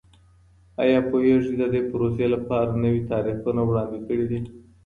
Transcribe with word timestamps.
ایا 0.83 0.99
پوهانو 1.09 1.49
د 1.59 1.63
دې 1.73 1.81
پروسې 1.91 2.25
لپاره 2.35 2.79
نوي 2.85 3.01
تعریفونه 3.11 3.61
وړاندې 3.65 3.99
کړي 4.07 4.25
دي؟ 4.31 4.39